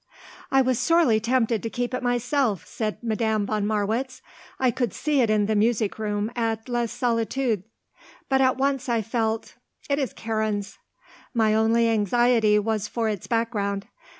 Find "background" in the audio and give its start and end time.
13.27-13.85